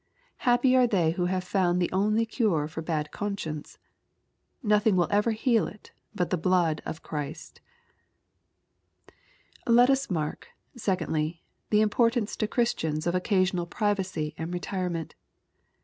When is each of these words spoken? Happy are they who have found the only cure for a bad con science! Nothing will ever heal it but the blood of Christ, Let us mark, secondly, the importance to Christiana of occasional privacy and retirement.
Happy 0.49 0.75
are 0.75 0.87
they 0.87 1.11
who 1.11 1.25
have 1.27 1.43
found 1.43 1.79
the 1.79 1.91
only 1.91 2.25
cure 2.25 2.67
for 2.67 2.79
a 2.79 2.83
bad 2.83 3.11
con 3.11 3.37
science! 3.37 3.77
Nothing 4.63 4.95
will 4.95 5.07
ever 5.11 5.29
heal 5.29 5.67
it 5.67 5.91
but 6.15 6.31
the 6.31 6.37
blood 6.41 6.81
of 6.87 7.03
Christ, 7.03 7.61
Let 9.67 9.91
us 9.91 10.09
mark, 10.09 10.47
secondly, 10.75 11.43
the 11.69 11.81
importance 11.81 12.35
to 12.37 12.47
Christiana 12.47 12.97
of 13.05 13.13
occasional 13.13 13.67
privacy 13.67 14.33
and 14.39 14.51
retirement. 14.51 15.13